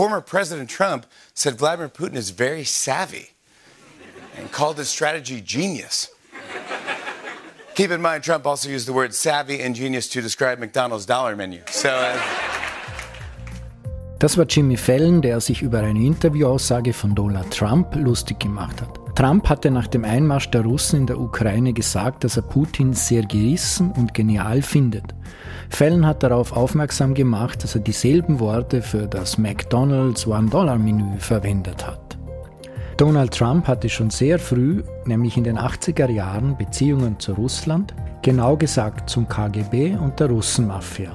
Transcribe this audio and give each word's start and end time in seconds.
Former 0.00 0.22
President 0.22 0.70
Trump 0.70 1.04
said 1.34 1.58
Vladimir 1.58 1.90
Putin 1.90 2.16
is 2.16 2.30
very 2.30 2.64
savvy 2.64 3.32
and 4.34 4.50
called 4.50 4.78
his 4.78 4.88
strategy 4.88 5.42
genius. 5.42 6.08
Keep 7.74 7.90
in 7.90 8.00
mind, 8.00 8.24
Trump 8.24 8.46
also 8.46 8.70
used 8.70 8.88
the 8.88 8.94
word 8.94 9.12
savvy 9.12 9.60
and 9.60 9.74
genius 9.74 10.08
to 10.08 10.22
describe 10.22 10.58
McDonald's 10.58 11.04
dollar 11.04 11.36
menu. 11.36 11.60
So. 11.70 11.90
Uh 11.90 12.18
das 14.18 14.38
war 14.38 14.46
Jimmy 14.46 14.78
Fallon, 14.78 15.20
der 15.20 15.38
sich 15.38 15.60
über 15.60 15.80
eine 15.80 16.00
Interviewaussage 16.00 16.94
von 16.94 17.14
Donald 17.14 17.50
Trump 17.50 17.94
lustig 17.94 18.38
gemacht 18.40 18.80
hat. 18.80 18.99
Trump 19.20 19.50
hatte 19.50 19.70
nach 19.70 19.86
dem 19.86 20.06
Einmarsch 20.06 20.50
der 20.50 20.62
Russen 20.62 21.00
in 21.00 21.06
der 21.06 21.20
Ukraine 21.20 21.74
gesagt, 21.74 22.24
dass 22.24 22.38
er 22.38 22.42
Putin 22.42 22.94
sehr 22.94 23.20
gerissen 23.20 23.92
und 23.92 24.14
genial 24.14 24.62
findet. 24.62 25.14
Fallon 25.68 26.06
hat 26.06 26.22
darauf 26.22 26.56
aufmerksam 26.56 27.12
gemacht, 27.12 27.62
dass 27.62 27.74
er 27.74 27.82
dieselben 27.82 28.40
Worte 28.40 28.80
für 28.80 29.06
das 29.06 29.36
McDonald's 29.36 30.26
One-Dollar-Menü 30.26 31.18
verwendet 31.18 31.86
hat. 31.86 32.16
Donald 32.96 33.34
Trump 33.34 33.68
hatte 33.68 33.90
schon 33.90 34.08
sehr 34.08 34.38
früh, 34.38 34.82
nämlich 35.04 35.36
in 35.36 35.44
den 35.44 35.58
80er 35.58 36.08
Jahren, 36.08 36.56
Beziehungen 36.56 37.20
zu 37.20 37.34
Russland, 37.34 37.94
genau 38.22 38.56
gesagt 38.56 39.10
zum 39.10 39.28
KGB 39.28 39.96
und 39.96 40.18
der 40.18 40.28
Russenmafia. 40.28 41.14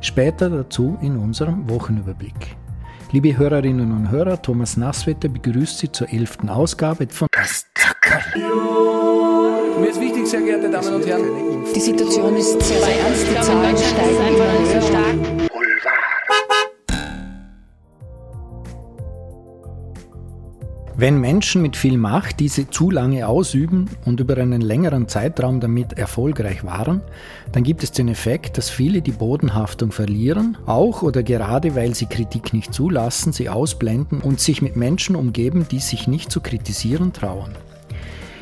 Später 0.00 0.50
dazu 0.50 0.98
in 1.02 1.16
unserem 1.16 1.70
Wochenüberblick. 1.70 2.56
Liebe 3.10 3.38
Hörerinnen 3.38 3.90
und 3.92 4.10
Hörer, 4.10 4.42
Thomas 4.42 4.76
Nasswetter 4.76 5.30
begrüßt 5.30 5.78
Sie 5.78 5.90
zur 5.90 6.10
elften 6.12 6.50
Ausgabe 6.50 7.06
von 7.10 7.26
Das 7.32 7.64
Zackerl. 7.74 8.22
Mir 9.80 9.88
ist 9.88 9.98
wichtig, 9.98 10.26
sehr 10.26 10.42
geehrte 10.42 10.70
Damen 10.70 10.94
und 10.94 11.06
Herren. 11.06 11.24
Die 11.74 11.80
Situation 11.80 12.36
ist 12.36 12.60
sehr, 12.60 12.76
ernst. 12.76 13.26
Die 13.30 13.40
Zahlen 13.40 13.76
steigen 13.78 14.34
immer. 14.34 14.82
Stark. 14.82 15.47
Wenn 21.00 21.20
Menschen 21.20 21.62
mit 21.62 21.76
viel 21.76 21.96
Macht 21.96 22.40
diese 22.40 22.70
zu 22.70 22.90
lange 22.90 23.28
ausüben 23.28 23.88
und 24.04 24.18
über 24.18 24.36
einen 24.36 24.60
längeren 24.60 25.06
Zeitraum 25.06 25.60
damit 25.60 25.92
erfolgreich 25.92 26.64
waren, 26.64 27.02
dann 27.52 27.62
gibt 27.62 27.84
es 27.84 27.92
den 27.92 28.08
Effekt, 28.08 28.58
dass 28.58 28.68
viele 28.68 29.00
die 29.00 29.12
Bodenhaftung 29.12 29.92
verlieren, 29.92 30.58
auch 30.66 31.02
oder 31.02 31.22
gerade 31.22 31.76
weil 31.76 31.94
sie 31.94 32.06
Kritik 32.06 32.52
nicht 32.52 32.74
zulassen, 32.74 33.32
sie 33.32 33.48
ausblenden 33.48 34.20
und 34.20 34.40
sich 34.40 34.60
mit 34.60 34.74
Menschen 34.74 35.14
umgeben, 35.14 35.68
die 35.70 35.78
sich 35.78 36.08
nicht 36.08 36.32
zu 36.32 36.40
kritisieren 36.40 37.12
trauen. 37.12 37.52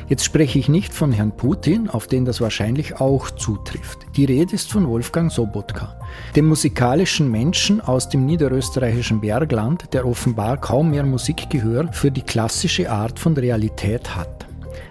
Jetzt 0.09 0.23
spreche 0.23 0.57
ich 0.57 0.69
nicht 0.69 0.93
von 0.93 1.11
Herrn 1.11 1.35
Putin, 1.35 1.89
auf 1.89 2.07
den 2.07 2.23
das 2.23 2.39
wahrscheinlich 2.39 3.01
auch 3.01 3.29
zutrifft. 3.29 3.99
Die 4.15 4.23
Rede 4.23 4.55
ist 4.55 4.71
von 4.71 4.87
Wolfgang 4.87 5.29
Sobotka, 5.29 5.99
dem 6.33 6.45
musikalischen 6.45 7.29
Menschen 7.29 7.81
aus 7.81 8.07
dem 8.07 8.25
niederösterreichischen 8.25 9.19
Bergland, 9.19 9.93
der 9.93 10.07
offenbar 10.07 10.61
kaum 10.61 10.91
mehr 10.91 11.05
Musikgehör 11.05 11.91
für 11.91 12.09
die 12.09 12.21
klassische 12.21 12.89
Art 12.89 13.19
von 13.19 13.33
Realität 13.33 14.15
hat. 14.15 14.47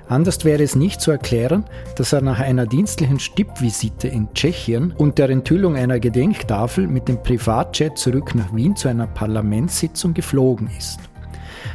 Anders 0.09 0.44
wäre 0.44 0.62
es 0.62 0.77
nicht 0.77 1.00
zu 1.00 1.11
erklären, 1.11 1.64
dass 1.97 2.12
er 2.12 2.20
nach 2.20 2.39
einer 2.39 2.67
dienstlichen 2.67 3.19
Stippvisite 3.19 4.09
in 4.09 4.33
Tschechien 4.34 4.92
und 4.92 5.17
der 5.19 5.31
Enthüllung 5.31 5.77
einer 5.77 5.98
Gedenktafel 5.98 6.87
mit 6.87 7.09
dem 7.09 7.22
Privatjet 7.22 7.97
zurück 7.97 8.34
nach 8.34 8.55
Wien 8.55 8.77
zu 8.77 8.89
einer 8.89 9.06
Parlamentssitzung 9.06 10.12
geflogen 10.12 10.70
ist. 10.77 11.00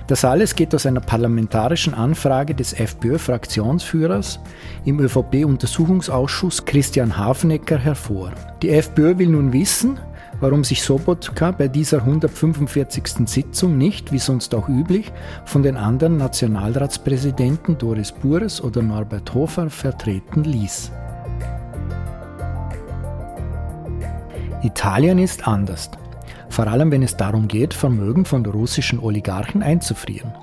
Das 0.07 0.25
alles 0.25 0.55
geht 0.55 0.75
aus 0.75 0.85
einer 0.85 0.99
parlamentarischen 0.99 1.93
Anfrage 1.93 2.53
des 2.53 2.73
FPÖ-Fraktionsführers 2.73 4.39
im 4.85 4.99
ÖVP-Untersuchungsausschuss 4.99 6.65
Christian 6.65 7.17
Hafnecker 7.17 7.77
hervor. 7.77 8.31
Die 8.61 8.69
FPÖ 8.69 9.17
will 9.17 9.29
nun 9.29 9.53
wissen, 9.53 9.99
warum 10.39 10.63
sich 10.63 10.83
Sobotka 10.83 11.51
bei 11.51 11.67
dieser 11.67 11.99
145. 11.99 13.27
Sitzung 13.27 13.77
nicht, 13.77 14.11
wie 14.11 14.19
sonst 14.19 14.53
auch 14.55 14.67
üblich, 14.67 15.11
von 15.45 15.63
den 15.63 15.77
anderen 15.77 16.17
Nationalratspräsidenten 16.17 17.77
Doris 17.77 18.11
Bures 18.11 18.61
oder 18.61 18.81
Norbert 18.81 19.33
Hofer 19.33 19.69
vertreten 19.69 20.43
ließ. 20.43 20.91
Italien 24.63 25.17
ist 25.17 25.47
anders 25.47 25.89
vor 26.51 26.67
allem 26.67 26.91
wenn 26.91 27.03
es 27.03 27.17
darum 27.17 27.47
geht, 27.47 27.73
Vermögen 27.73 28.25
von 28.25 28.45
russischen 28.45 28.99
Oligarchen 28.99 29.63
einzufrieren. 29.63 30.33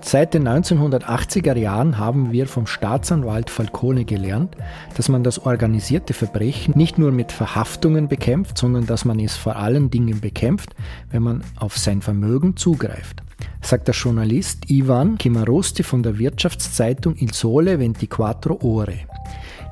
Seit 0.00 0.34
den 0.34 0.48
1980er 0.48 1.56
Jahren 1.56 1.98
haben 1.98 2.32
wir 2.32 2.46
vom 2.46 2.66
Staatsanwalt 2.66 3.50
Falcone 3.50 4.04
gelernt, 4.04 4.56
dass 4.96 5.08
man 5.08 5.22
das 5.22 5.38
organisierte 5.38 6.14
Verbrechen 6.14 6.76
nicht 6.76 6.98
nur 6.98 7.12
mit 7.12 7.32
Verhaftungen 7.32 8.08
bekämpft, 8.08 8.58
sondern 8.58 8.86
dass 8.86 9.04
man 9.04 9.20
es 9.20 9.36
vor 9.36 9.56
allen 9.56 9.90
Dingen 9.90 10.20
bekämpft, 10.20 10.74
wenn 11.10 11.22
man 11.22 11.42
auf 11.58 11.76
sein 11.76 12.00
Vermögen 12.00 12.56
zugreift 12.56 13.22
sagt 13.60 13.88
der 13.88 13.94
Journalist 13.94 14.70
Ivan 14.70 15.18
Kimarosti 15.18 15.82
von 15.82 16.02
der 16.02 16.18
Wirtschaftszeitung 16.18 17.16
Il 17.18 17.34
Sole 17.34 17.78
24 17.78 18.62
Ore. 18.62 18.98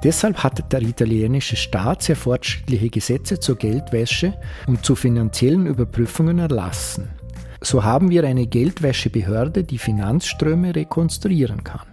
Deshalb 0.05 0.45
hat 0.45 0.71
der 0.71 0.83
italienische 0.83 1.57
Staat 1.57 2.03
sehr 2.03 2.15
fortschrittliche 2.17 2.91
Gesetze 2.91 3.41
zur 3.41 3.57
Geldwäsche 3.57 4.35
und 4.67 4.85
zu 4.85 4.95
finanziellen 4.95 5.67
Überprüfungen 5.67 6.39
erlassen. 6.39 7.09
So 7.63 7.83
haben 7.83 8.11
wir 8.11 8.25
eine 8.25 8.47
Geldwäschebehörde, 8.47 9.65
die 9.65 9.79
Finanzströme 9.79 10.77
rekonstruieren 10.77 11.65
kann. 11.65 11.87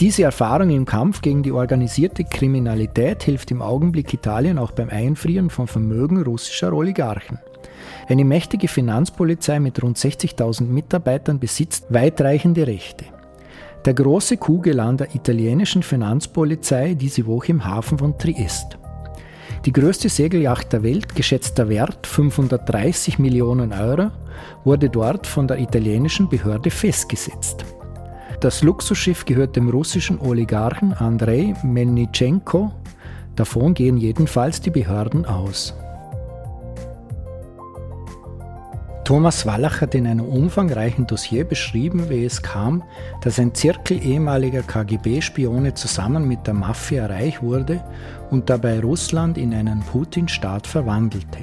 Diese 0.00 0.22
Erfahrung 0.22 0.70
im 0.70 0.86
Kampf 0.86 1.20
gegen 1.20 1.42
die 1.42 1.52
organisierte 1.52 2.24
Kriminalität 2.24 3.22
hilft 3.24 3.50
im 3.50 3.60
Augenblick 3.60 4.14
Italien 4.14 4.56
auch 4.56 4.70
beim 4.70 4.88
Einfrieren 4.88 5.50
von 5.50 5.66
Vermögen 5.66 6.22
russischer 6.22 6.72
Oligarchen. 6.72 7.38
Eine 8.08 8.24
mächtige 8.24 8.68
Finanzpolizei 8.68 9.60
mit 9.60 9.82
rund 9.82 9.98
60.000 9.98 10.62
Mitarbeitern 10.62 11.38
besitzt 11.38 11.84
weitreichende 11.90 12.66
Rechte. 12.66 13.04
Der 13.86 13.94
große 13.94 14.36
Coup 14.36 14.62
gelang 14.62 14.98
der 14.98 15.14
italienischen 15.14 15.82
Finanzpolizei 15.82 16.92
diese 16.92 17.26
Woche 17.26 17.52
im 17.52 17.64
Hafen 17.64 17.98
von 17.98 18.18
Triest. 18.18 18.78
Die 19.64 19.72
größte 19.72 20.10
Segelyacht 20.10 20.70
der 20.74 20.82
Welt, 20.82 21.14
geschätzter 21.14 21.68
Wert 21.70 22.06
530 22.06 23.18
Millionen 23.18 23.72
Euro, 23.72 24.10
wurde 24.64 24.90
dort 24.90 25.26
von 25.26 25.48
der 25.48 25.58
italienischen 25.58 26.28
Behörde 26.28 26.70
festgesetzt. 26.70 27.64
Das 28.40 28.62
Luxusschiff 28.62 29.24
gehört 29.24 29.56
dem 29.56 29.70
russischen 29.70 30.20
Oligarchen 30.20 30.92
Andrei 30.92 31.54
Melnitschenko. 31.62 32.72
Davon 33.34 33.72
gehen 33.72 33.96
jedenfalls 33.96 34.60
die 34.60 34.70
Behörden 34.70 35.24
aus. 35.24 35.74
Thomas 39.10 39.44
Wallach 39.44 39.80
hat 39.80 39.96
in 39.96 40.06
einem 40.06 40.24
umfangreichen 40.24 41.04
Dossier 41.04 41.42
beschrieben, 41.42 42.08
wie 42.10 42.24
es 42.24 42.42
kam, 42.42 42.84
dass 43.22 43.40
ein 43.40 43.52
Zirkel 43.52 44.00
ehemaliger 44.00 44.62
KGB-Spione 44.62 45.74
zusammen 45.74 46.28
mit 46.28 46.46
der 46.46 46.54
Mafia 46.54 47.06
reich 47.06 47.42
wurde 47.42 47.82
und 48.30 48.48
dabei 48.48 48.78
Russland 48.78 49.36
in 49.36 49.52
einen 49.52 49.80
Putin-Staat 49.80 50.68
verwandelte. 50.68 51.40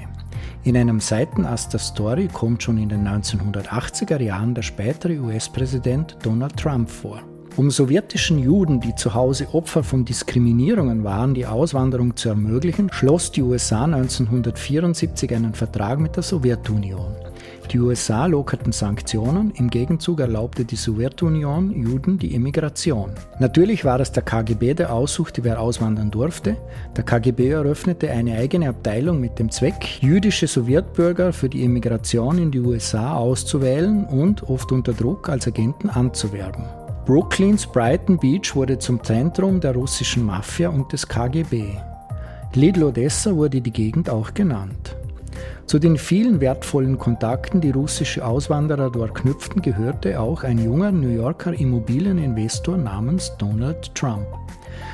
In 0.63 0.77
einem 0.77 1.01
Seitenast 1.01 1.73
der 1.73 1.81
Story 1.81 2.29
kommt 2.31 2.63
schon 2.63 2.77
in 2.77 2.87
den 2.87 3.05
1980er 3.05 4.21
Jahren 4.21 4.55
der 4.55 4.61
spätere 4.61 5.19
US-Präsident 5.19 6.15
Donald 6.23 6.55
Trump 6.55 6.89
vor. 6.89 7.19
Um 7.57 7.69
sowjetischen 7.69 8.39
Juden, 8.39 8.79
die 8.79 8.95
zu 8.95 9.13
Hause 9.13 9.45
Opfer 9.51 9.83
von 9.83 10.05
Diskriminierungen 10.05 11.03
waren, 11.03 11.33
die 11.33 11.45
Auswanderung 11.45 12.15
zu 12.15 12.29
ermöglichen, 12.29 12.89
schloss 12.93 13.29
die 13.29 13.41
USA 13.41 13.83
1974 13.83 15.35
einen 15.35 15.53
Vertrag 15.53 15.99
mit 15.99 16.15
der 16.15 16.23
Sowjetunion. 16.23 17.26
Die 17.71 17.79
USA 17.79 18.27
lockerten 18.27 18.71
Sanktionen, 18.71 19.51
im 19.51 19.69
Gegenzug 19.69 20.21
erlaubte 20.21 20.63
die 20.63 20.77
Sowjetunion 20.77 21.71
Juden 21.71 22.17
die 22.17 22.33
Emigration. 22.33 23.11
Natürlich 23.39 23.83
war 23.83 23.99
es 23.99 24.13
der 24.13 24.23
KGB, 24.23 24.73
der 24.73 24.93
aussuchte, 24.93 25.43
wer 25.43 25.59
auswandern 25.59 26.09
durfte. 26.09 26.55
Der 26.95 27.03
KGB 27.03 27.49
eröffnete 27.49 28.09
eine 28.09 28.37
eigene 28.37 28.69
Abteilung 28.69 29.19
mit 29.19 29.37
dem 29.37 29.51
Zweck, 29.51 30.01
jüdische 30.01 30.47
Sowjetbürger 30.47 31.33
für 31.33 31.49
die 31.49 31.65
Emigration 31.65 32.37
in 32.37 32.51
die 32.51 32.61
USA 32.61 33.15
auszuwählen 33.15 34.05
und, 34.05 34.43
oft 34.43 34.71
unter 34.71 34.93
Druck, 34.93 35.27
als 35.27 35.45
Agenten 35.45 35.89
anzuwerben. 35.89 36.63
Brooklyns 37.05 37.67
Brighton 37.67 38.17
Beach 38.17 38.55
wurde 38.55 38.79
zum 38.79 39.03
Zentrum 39.03 39.59
der 39.59 39.73
russischen 39.73 40.25
Mafia 40.25 40.69
und 40.69 40.93
des 40.93 41.05
KGB. 41.05 41.65
Little 42.53 42.87
Odessa 42.87 43.35
wurde 43.35 43.59
die 43.59 43.71
Gegend 43.71 44.09
auch 44.09 44.33
genannt. 44.33 44.95
Zu 45.65 45.79
den 45.79 45.97
vielen 45.97 46.39
wertvollen 46.39 46.97
Kontakten, 46.97 47.59
die 47.59 47.71
russische 47.71 48.25
Auswanderer 48.25 48.89
dort 48.89 49.15
knüpften, 49.15 49.61
gehörte 49.61 50.19
auch 50.19 50.43
ein 50.43 50.63
junger 50.63 50.91
New 50.91 51.09
Yorker 51.09 51.53
Immobilieninvestor 51.53 52.77
namens 52.77 53.33
Donald 53.37 53.93
Trump. 53.93 54.25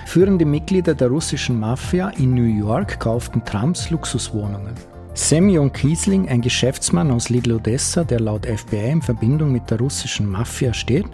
Führende 0.06 0.46
Mitglieder 0.46 0.96
der 0.96 1.10
russischen 1.10 1.60
Mafia 1.60 2.10
in 2.18 2.34
New 2.34 2.44
York 2.44 3.00
kauften 3.00 3.44
Trumps 3.46 3.90
Luxuswohnungen. 3.90 4.74
Semyon 5.16 5.72
Kiesling, 5.72 6.28
ein 6.28 6.42
Geschäftsmann 6.42 7.12
aus 7.12 7.30
Little 7.30 7.56
Odessa, 7.56 8.04
der 8.04 8.20
laut 8.20 8.48
FBI 8.48 8.90
in 8.90 9.02
Verbindung 9.02 9.52
mit 9.52 9.70
der 9.70 9.78
russischen 9.78 10.28
Mafia 10.28 10.74
steht, 10.74 11.06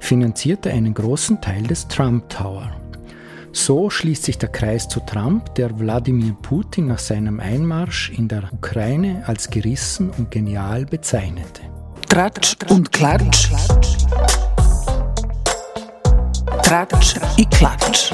finanzierte 0.00 0.72
einen 0.72 0.92
großen 0.92 1.40
Teil 1.40 1.62
des 1.62 1.86
Trump 1.86 2.28
Tower. 2.28 2.72
So 3.56 3.88
schließt 3.88 4.24
sich 4.24 4.36
der 4.36 4.48
Kreis 4.48 4.88
zu 4.88 4.98
Trump, 4.98 5.54
der 5.54 5.78
Wladimir 5.78 6.34
Putin 6.42 6.88
nach 6.88 6.98
seinem 6.98 7.38
Einmarsch 7.38 8.10
in 8.10 8.26
der 8.26 8.52
Ukraine 8.52 9.22
als 9.26 9.48
gerissen 9.48 10.10
und 10.10 10.32
genial 10.32 10.84
bezeichnete. 10.84 11.62
Tratsch 12.08 12.56
und 12.68 12.90
Klatsch. 12.90 13.50
Tratsch 16.64 17.14
i 17.38 17.44
Klatsch. 17.46 18.12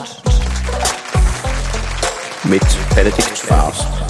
Mit 2.45 2.63
Benedikt 2.95 3.39
Faust. 3.39 4.10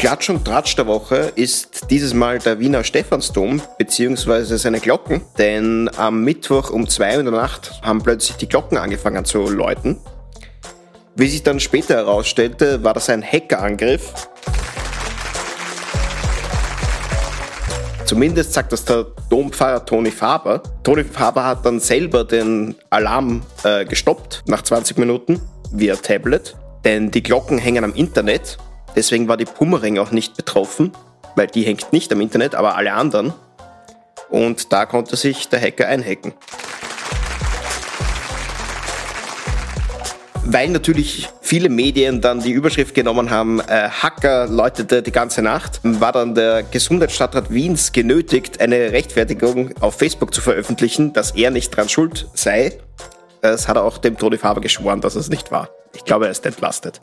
Klatsch 0.00 0.30
und 0.30 0.46
Tratsch 0.46 0.76
der 0.76 0.86
Woche 0.86 1.30
ist 1.34 1.90
dieses 1.90 2.14
Mal 2.14 2.38
der 2.38 2.58
Wiener 2.58 2.84
Stephansdom 2.84 3.60
bzw. 3.76 4.56
seine 4.56 4.80
Glocken, 4.80 5.20
denn 5.36 5.90
am 5.94 6.24
Mittwoch 6.24 6.70
um 6.70 6.88
2 6.88 7.12
Uhr 7.12 7.18
in 7.20 7.26
der 7.26 7.34
Nacht 7.34 7.82
haben 7.82 8.02
plötzlich 8.02 8.38
die 8.38 8.48
Glocken 8.48 8.78
angefangen 8.78 9.26
zu 9.26 9.50
läuten. 9.50 10.00
Wie 11.16 11.28
sich 11.28 11.42
dann 11.42 11.60
später 11.60 11.96
herausstellte, 11.96 12.82
war 12.82 12.94
das 12.94 13.10
ein 13.10 13.22
Hackerangriff. 13.22 14.14
Zumindest 18.06 18.54
sagt 18.54 18.72
das 18.72 18.86
der 18.86 19.04
Dompfarrer 19.28 19.84
Toni 19.84 20.12
Faber. 20.12 20.62
Toni 20.82 21.04
Faber 21.04 21.44
hat 21.44 21.66
dann 21.66 21.78
selber 21.78 22.24
den 22.24 22.74
Alarm 22.88 23.42
äh, 23.64 23.84
gestoppt 23.84 24.44
nach 24.46 24.62
20 24.62 24.96
Minuten 24.96 25.42
via 25.72 25.94
Tablet, 25.94 26.56
denn 26.86 27.10
die 27.10 27.22
Glocken 27.22 27.58
hängen 27.58 27.84
am 27.84 27.92
Internet. 27.92 28.56
Deswegen 28.96 29.28
war 29.28 29.36
die 29.36 29.44
Pummering 29.44 29.98
auch 29.98 30.10
nicht 30.10 30.36
betroffen, 30.36 30.92
weil 31.36 31.46
die 31.46 31.62
hängt 31.62 31.92
nicht 31.92 32.12
am 32.12 32.20
Internet, 32.20 32.54
aber 32.54 32.76
alle 32.76 32.92
anderen. 32.92 33.32
Und 34.28 34.72
da 34.72 34.86
konnte 34.86 35.16
sich 35.16 35.48
der 35.48 35.60
Hacker 35.60 35.86
einhacken. 35.88 36.34
Weil 40.52 40.68
natürlich 40.70 41.28
viele 41.42 41.68
Medien 41.68 42.20
dann 42.20 42.40
die 42.40 42.50
Überschrift 42.50 42.94
genommen 42.94 43.30
haben, 43.30 43.60
äh, 43.60 43.88
Hacker 43.88 44.48
läutete 44.48 45.00
die 45.00 45.12
ganze 45.12 45.42
Nacht, 45.42 45.80
war 45.84 46.10
dann 46.10 46.34
der 46.34 46.64
Gesundheitsstadtrat 46.64 47.52
Wiens 47.52 47.92
genötigt, 47.92 48.60
eine 48.60 48.90
Rechtfertigung 48.90 49.70
auf 49.80 49.94
Facebook 49.96 50.34
zu 50.34 50.40
veröffentlichen, 50.40 51.12
dass 51.12 51.32
er 51.32 51.52
nicht 51.52 51.70
dran 51.70 51.88
schuld 51.88 52.26
sei. 52.34 52.72
Das 53.42 53.68
hat 53.68 53.76
er 53.76 53.84
auch 53.84 53.98
dem 53.98 54.18
Toni 54.18 54.38
Faber 54.38 54.60
geschworen, 54.60 55.00
dass 55.00 55.14
es 55.14 55.28
nicht 55.28 55.52
war. 55.52 55.70
Ich 55.94 56.04
glaube, 56.04 56.24
er 56.24 56.30
ist 56.32 56.44
entlastet. 56.44 57.00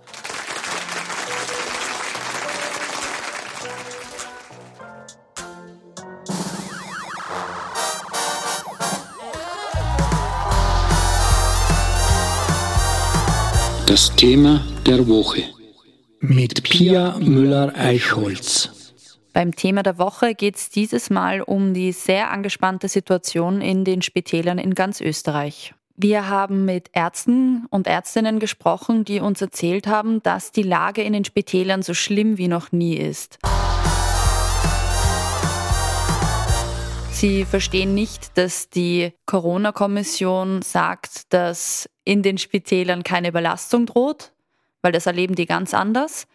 Das 13.98 14.16
Thema 14.16 14.64
der 14.86 15.08
Woche. 15.08 15.42
Mit 16.20 16.62
Pia 16.62 17.18
Müller-Eichholz. 17.18 18.70
Beim 19.34 19.56
Thema 19.56 19.82
der 19.82 19.98
Woche 19.98 20.36
geht 20.36 20.56
es 20.56 20.70
dieses 20.70 21.10
Mal 21.10 21.42
um 21.42 21.74
die 21.74 21.92
sehr 21.94 22.30
angespannte 22.30 22.90
Situation 22.90 23.60
in 23.60 23.86
den 23.86 24.04
Spitälern 24.04 24.60
in 24.60 24.76
ganz 24.76 25.02
Österreich. 25.02 25.74
Wir 25.96 26.30
haben 26.30 26.64
mit 26.64 26.92
Ärzten 26.94 27.66
und 27.72 27.88
Ärztinnen 27.88 28.38
gesprochen, 28.38 29.04
die 29.04 29.20
uns 29.20 29.42
erzählt 29.42 29.88
haben, 29.88 30.22
dass 30.22 30.52
die 30.52 30.62
Lage 30.62 31.02
in 31.02 31.14
den 31.14 31.26
Spitälern 31.26 31.82
so 31.82 31.96
schlimm 31.96 32.38
wie 32.38 32.48
noch 32.48 32.72
nie 32.72 32.98
ist. 32.98 33.40
Sie 37.20 37.46
verstehen 37.46 37.96
nicht, 37.96 38.38
dass 38.38 38.70
die 38.70 39.12
Corona-Kommission 39.26 40.62
sagt, 40.62 41.34
dass 41.34 41.90
in 42.04 42.22
den 42.22 42.38
Spitälern 42.38 43.02
keine 43.02 43.30
Überlastung 43.30 43.88
droht, 43.88 44.34
weil 44.84 44.92
das 44.92 45.08
erleben 45.08 45.34
die 45.34 45.48
ganz 45.48 45.74
anders. 45.74 46.28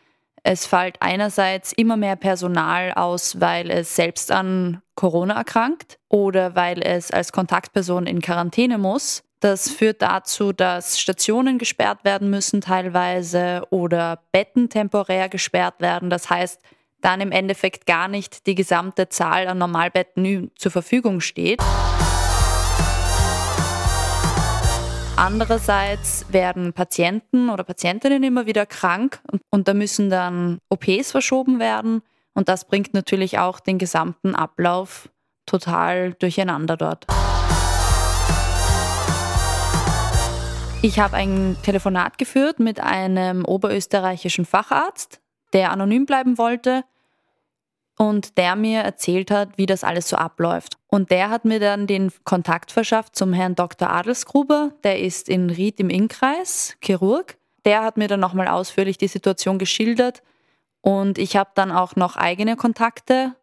Es 0.42 0.66
fällt 0.66 1.00
einerseits 1.00 1.72
immer 1.72 1.96
mehr 1.96 2.16
Personal 2.16 2.92
aus, 2.94 3.40
weil 3.40 3.70
es 3.70 3.94
selbst 3.94 4.32
an 4.32 4.82
Corona 4.96 5.34
erkrankt 5.34 6.00
oder 6.08 6.56
weil 6.56 6.82
es 6.82 7.12
als 7.12 7.30
Kontaktperson 7.30 8.06
in 8.06 8.20
Quarantäne 8.20 8.76
muss. 8.76 9.22
Das 9.38 9.70
führt 9.70 10.02
dazu, 10.02 10.52
dass 10.52 10.98
Stationen 10.98 11.58
gesperrt 11.58 12.02
werden 12.02 12.28
müssen 12.28 12.60
teilweise 12.60 13.64
oder 13.70 14.24
Betten 14.32 14.68
temporär 14.68 15.28
gesperrt 15.28 15.80
werden. 15.80 16.10
Das 16.10 16.28
heißt, 16.28 16.60
dann 17.02 17.20
im 17.20 17.32
Endeffekt 17.32 17.84
gar 17.84 18.08
nicht 18.08 18.46
die 18.46 18.54
gesamte 18.54 19.08
Zahl 19.08 19.48
an 19.48 19.58
Normalbetten 19.58 20.50
zur 20.56 20.70
Verfügung 20.70 21.20
steht. 21.20 21.60
Andererseits 25.16 26.24
werden 26.30 26.72
Patienten 26.72 27.50
oder 27.50 27.64
Patientinnen 27.64 28.22
immer 28.22 28.46
wieder 28.46 28.64
krank 28.64 29.20
und, 29.50 29.68
da 29.68 29.74
müssen 29.74 30.10
dann 30.10 30.58
OPs 30.70 31.10
verschoben 31.10 31.58
werden 31.60 32.02
und 32.34 32.48
das 32.48 32.64
bringt 32.64 32.94
natürlich 32.94 33.38
auch 33.38 33.60
den 33.60 33.78
gesamten 33.78 34.34
Ablauf 34.34 35.10
total 35.44 36.14
durcheinander 36.14 36.76
dort. 36.76 37.06
Ich 40.80 40.98
habe 40.98 41.16
ein 41.16 41.56
Telefonat 41.62 42.18
geführt 42.18 42.58
mit 42.58 42.80
einem 42.80 43.44
oberösterreichischen 43.44 44.44
Facharzt, 44.44 45.20
der 45.52 45.70
anonym 45.70 46.06
bleiben 46.06 46.38
wollte 46.38 46.84
und 47.98 48.38
der 48.38 48.56
mir 48.56 48.80
erzählt 48.80 49.30
hat, 49.30 49.56
wie 49.58 49.66
das 49.66 49.84
alles 49.84 50.08
so 50.08 50.16
abläuft. 50.16 50.78
Und 50.88 51.10
der 51.10 51.30
hat 51.30 51.44
mir 51.44 51.60
dann 51.60 51.86
den 51.86 52.12
Kontakt 52.24 52.72
verschafft 52.72 53.16
zum 53.16 53.32
Herrn 53.32 53.54
Dr. 53.54 53.90
Adelsgruber, 53.90 54.72
der 54.82 55.00
ist 55.00 55.28
in 55.28 55.50
Ried 55.50 55.80
im 55.80 55.90
Innkreis, 55.90 56.76
Chirurg. 56.82 57.36
Der 57.64 57.84
hat 57.84 57.96
mir 57.96 58.08
dann 58.08 58.20
nochmal 58.20 58.48
ausführlich 58.48 58.98
die 58.98 59.08
Situation 59.08 59.58
geschildert 59.58 60.22
und 60.80 61.16
ich 61.16 61.36
habe 61.36 61.50
dann 61.54 61.70
auch 61.70 61.96
noch 61.96 62.16
eigene 62.16 62.56
Kontakte 62.56 63.36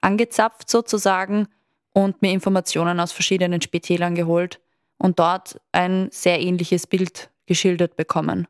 angezapft 0.00 0.68
sozusagen 0.70 1.48
und 1.92 2.22
mir 2.22 2.32
Informationen 2.32 3.00
aus 3.00 3.12
verschiedenen 3.12 3.62
Spitälern 3.62 4.14
geholt 4.14 4.60
und 4.98 5.18
dort 5.18 5.60
ein 5.72 6.08
sehr 6.12 6.40
ähnliches 6.40 6.86
Bild 6.86 7.30
geschildert 7.46 7.96
bekommen. 7.96 8.46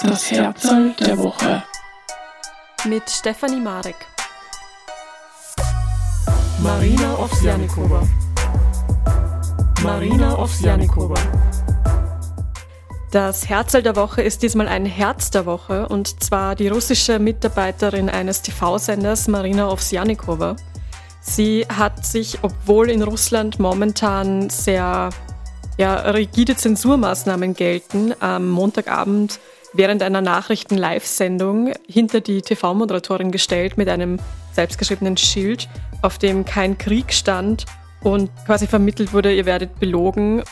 Das 0.00 0.30
Herzl 0.30 0.94
der 1.00 1.18
Woche. 1.18 1.64
Mit 2.88 3.10
Stefanie 3.10 3.58
Marek. 3.58 3.96
Marina 6.62 7.18
Ovsjanikova. 7.18 8.02
Marina 9.82 10.38
Ovsjanikova. 10.38 11.16
Das 13.10 13.48
Herzl 13.48 13.82
der 13.82 13.96
Woche 13.96 14.22
ist 14.22 14.44
diesmal 14.44 14.68
ein 14.68 14.86
Herz 14.86 15.32
der 15.32 15.46
Woche 15.46 15.88
und 15.88 16.22
zwar 16.22 16.54
die 16.54 16.68
russische 16.68 17.18
Mitarbeiterin 17.18 18.08
eines 18.08 18.42
TV-Senders 18.42 19.26
Marina 19.26 19.68
Ovsjanikova. 19.68 20.54
Sie 21.20 21.66
hat 21.68 22.06
sich, 22.06 22.38
obwohl 22.42 22.88
in 22.90 23.02
Russland 23.02 23.58
momentan 23.58 24.48
sehr 24.48 25.10
ja, 25.76 25.94
rigide 26.10 26.54
Zensurmaßnahmen 26.54 27.54
gelten, 27.54 28.14
am 28.20 28.48
Montagabend 28.48 29.40
während 29.72 30.02
einer 30.02 30.20
Nachrichten-Live-Sendung 30.20 31.72
hinter 31.86 32.20
die 32.20 32.42
TV-Moderatorin 32.42 33.30
gestellt 33.30 33.76
mit 33.76 33.88
einem 33.88 34.18
selbstgeschriebenen 34.52 35.16
Schild, 35.16 35.68
auf 36.02 36.18
dem 36.18 36.44
kein 36.44 36.78
Krieg 36.78 37.12
stand 37.12 37.66
und 38.02 38.30
quasi 38.46 38.66
vermittelt 38.66 39.12
wurde, 39.12 39.34
ihr 39.34 39.46
werdet 39.46 39.78
belogen. 39.80 40.42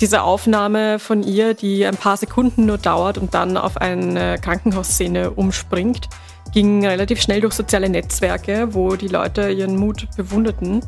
Diese 0.00 0.22
Aufnahme 0.22 0.98
von 0.98 1.22
ihr, 1.22 1.54
die 1.54 1.86
ein 1.86 1.96
paar 1.96 2.16
Sekunden 2.16 2.66
nur 2.66 2.78
dauert 2.78 3.16
und 3.16 3.32
dann 3.34 3.56
auf 3.56 3.78
eine 3.78 4.38
Krankenhausszene 4.38 5.30
umspringt, 5.30 6.08
ging 6.52 6.86
relativ 6.86 7.20
schnell 7.20 7.40
durch 7.40 7.54
soziale 7.54 7.88
Netzwerke, 7.88 8.74
wo 8.74 8.96
die 8.96 9.08
Leute 9.08 9.50
ihren 9.50 9.76
Mut 9.76 10.06
bewunderten. 10.16 10.80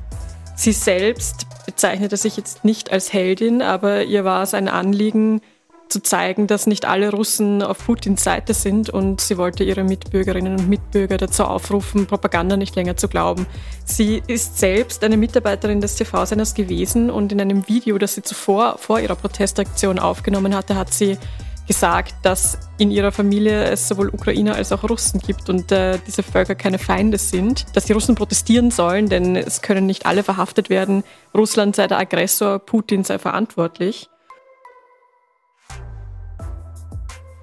Sie 0.56 0.72
selbst 0.72 1.46
bezeichnete 1.66 2.16
sich 2.16 2.36
jetzt 2.36 2.64
nicht 2.64 2.92
als 2.92 3.12
Heldin, 3.12 3.62
aber 3.62 4.04
ihr 4.04 4.24
war 4.24 4.42
es 4.42 4.54
ein 4.54 4.68
Anliegen, 4.68 5.40
zu 5.88 6.02
zeigen, 6.02 6.46
dass 6.46 6.66
nicht 6.66 6.84
alle 6.84 7.10
Russen 7.10 7.62
auf 7.62 7.78
Putins 7.86 8.22
Seite 8.24 8.54
sind 8.54 8.90
und 8.90 9.20
sie 9.20 9.38
wollte 9.38 9.64
ihre 9.64 9.84
Mitbürgerinnen 9.84 10.58
und 10.58 10.68
Mitbürger 10.68 11.16
dazu 11.16 11.44
aufrufen, 11.44 12.06
Propaganda 12.06 12.56
nicht 12.56 12.76
länger 12.76 12.96
zu 12.96 13.08
glauben. 13.08 13.46
Sie 13.84 14.22
ist 14.26 14.58
selbst 14.58 15.02
eine 15.04 15.16
Mitarbeiterin 15.16 15.80
des 15.80 15.96
TV-Senders 15.96 16.54
gewesen 16.54 17.10
und 17.10 17.32
in 17.32 17.40
einem 17.40 17.68
Video, 17.68 17.98
das 17.98 18.14
sie 18.14 18.22
zuvor 18.22 18.78
vor 18.78 19.00
ihrer 19.00 19.16
Protestaktion 19.16 19.98
aufgenommen 19.98 20.54
hatte, 20.54 20.76
hat 20.76 20.92
sie 20.92 21.18
gesagt, 21.68 22.14
dass 22.22 22.58
in 22.78 22.90
ihrer 22.90 23.12
Familie 23.12 23.64
es 23.64 23.86
sowohl 23.86 24.08
Ukrainer 24.08 24.54
als 24.56 24.72
auch 24.72 24.82
Russen 24.88 25.20
gibt 25.20 25.48
und 25.50 25.70
äh, 25.70 25.98
diese 26.06 26.22
Völker 26.22 26.54
keine 26.54 26.78
Feinde 26.78 27.18
sind, 27.18 27.66
dass 27.74 27.84
die 27.84 27.92
Russen 27.92 28.14
protestieren 28.14 28.70
sollen, 28.70 29.08
denn 29.08 29.36
es 29.36 29.62
können 29.62 29.86
nicht 29.86 30.06
alle 30.06 30.24
verhaftet 30.24 30.70
werden. 30.70 31.04
Russland 31.36 31.76
sei 31.76 31.86
der 31.86 31.98
Aggressor, 31.98 32.58
Putin 32.58 33.04
sei 33.04 33.18
verantwortlich. 33.18 34.08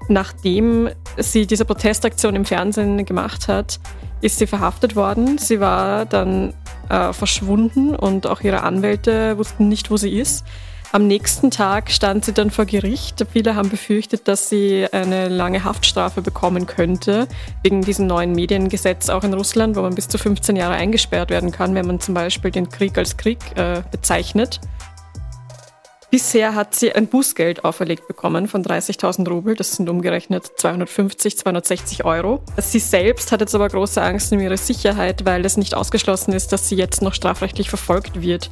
Nachdem 0.07 0.89
sie 1.17 1.47
diese 1.47 1.65
Protestaktion 1.65 2.35
im 2.35 2.45
Fernsehen 2.45 3.05
gemacht 3.05 3.47
hat, 3.47 3.79
ist 4.21 4.39
sie 4.39 4.47
verhaftet 4.47 4.95
worden. 4.95 5.37
Sie 5.37 5.59
war 5.59 6.05
dann 6.05 6.53
äh, 6.89 7.13
verschwunden 7.13 7.95
und 7.95 8.27
auch 8.27 8.41
ihre 8.41 8.63
Anwälte 8.63 9.37
wussten 9.37 9.67
nicht, 9.67 9.91
wo 9.91 9.97
sie 9.97 10.17
ist. 10.17 10.45
Am 10.91 11.07
nächsten 11.07 11.51
Tag 11.51 11.91
stand 11.91 12.23
sie 12.23 12.31
dann 12.31 12.51
vor 12.51 12.65
Gericht. 12.65 13.25
Viele 13.33 13.55
haben 13.55 13.69
befürchtet, 13.69 14.29
dass 14.29 14.47
sie 14.47 14.87
eine 14.93 15.27
lange 15.27 15.65
Haftstrafe 15.65 16.21
bekommen 16.21 16.67
könnte, 16.67 17.27
wegen 17.63 17.81
diesem 17.81 18.07
neuen 18.07 18.31
Mediengesetz 18.31 19.09
auch 19.09 19.25
in 19.25 19.33
Russland, 19.33 19.75
wo 19.75 19.81
man 19.81 19.93
bis 19.93 20.07
zu 20.07 20.17
15 20.17 20.55
Jahre 20.55 20.75
eingesperrt 20.75 21.31
werden 21.31 21.51
kann, 21.51 21.75
wenn 21.75 21.85
man 21.85 21.99
zum 21.99 22.13
Beispiel 22.13 22.51
den 22.51 22.69
Krieg 22.69 22.97
als 22.97 23.17
Krieg 23.17 23.39
äh, 23.55 23.81
bezeichnet. 23.91 24.61
Bisher 26.15 26.55
hat 26.55 26.73
sie 26.73 26.93
ein 26.93 27.07
Bußgeld 27.07 27.65
auferlegt 27.65 28.07
bekommen 28.07 28.47
von 28.47 28.63
30.000 28.63 29.27
Rubel, 29.27 29.53
das 29.53 29.73
sind 29.73 29.89
umgerechnet 29.89 30.49
250, 30.55 31.37
260 31.37 32.05
Euro. 32.05 32.41
Sie 32.55 32.79
selbst 32.79 33.33
hat 33.33 33.41
jetzt 33.41 33.53
aber 33.53 33.67
große 33.67 34.01
Angst 34.01 34.31
um 34.31 34.39
ihre 34.39 34.55
Sicherheit, 34.55 35.25
weil 35.25 35.43
es 35.43 35.57
nicht 35.57 35.75
ausgeschlossen 35.75 36.31
ist, 36.31 36.53
dass 36.53 36.69
sie 36.69 36.77
jetzt 36.77 37.01
noch 37.01 37.13
strafrechtlich 37.13 37.67
verfolgt 37.67 38.21
wird. 38.21 38.49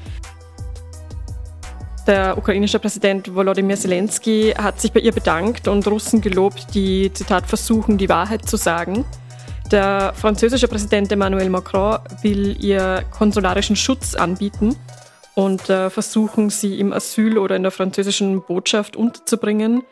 Der 2.06 2.38
ukrainische 2.38 2.80
Präsident 2.80 3.34
Volodymyr 3.34 3.78
Zelensky 3.78 4.54
hat 4.58 4.82
sich 4.82 4.92
bei 4.92 5.00
ihr 5.00 5.14
bedankt 5.14 5.70
und 5.70 5.88
Russen 5.88 6.20
gelobt, 6.20 6.76
die, 6.76 7.14
Zitat, 7.14 7.46
versuchen, 7.46 7.98
die 7.98 8.10
Wahrheit 8.10 8.46
zu 8.46 8.58
sagen. 8.58 9.06
Der 9.72 10.12
französische 10.16 10.68
Präsident 10.68 11.14
Emmanuel 11.14 11.50
Macron 11.50 12.00
will 12.24 12.62
ihr 12.62 13.06
konsularischen 13.10 13.78
Schutz 13.78 14.16
anbieten 14.16 14.76
und 15.36 15.70
äh, 15.70 15.90
versuchen, 15.90 16.50
sie 16.50 16.80
im 16.80 16.94
Asyl 16.94 17.38
oder 17.38 17.56
in 17.56 17.64
der 17.64 17.72
französischen 17.72 18.44
Botschaft 18.44 18.96
unterzubringen. 18.96 19.84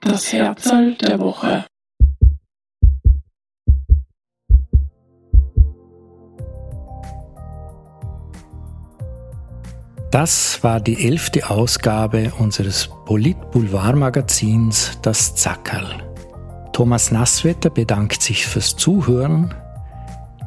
Das 0.00 0.32
Herzl 0.32 0.94
der 0.94 1.20
Woche. 1.20 1.64
Das 10.12 10.62
war 10.62 10.78
die 10.78 11.06
elfte 11.06 11.48
Ausgabe 11.48 12.32
unseres 12.38 12.90
Polit-Boulevard-Magazins 13.06 14.98
Das 15.00 15.34
Zackerl. 15.34 16.06
Thomas 16.74 17.10
Nasswetter 17.10 17.70
bedankt 17.70 18.20
sich 18.20 18.46
fürs 18.46 18.76
Zuhören. 18.76 19.54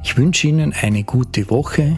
Ich 0.03 0.17
wünsche 0.17 0.50
Ihnen 0.50 0.71
eine 0.79 1.03
gute 1.03 1.50
Woche. 1.50 1.97